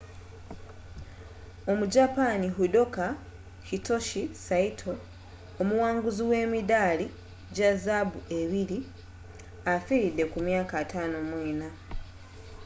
omujapani 1.71 2.47
judoka 2.57 3.05
hitoshi 3.69 4.23
saito 4.45 4.91
omuwanguzi 5.61 6.23
w’emidaali 6.29 7.05
gya 7.55 7.71
zaabu 7.83 8.19
ebiri, 8.39 8.79
afiiridde 9.73 10.23
ku 10.31 10.37
myaka 10.47 10.75
54 10.81 11.67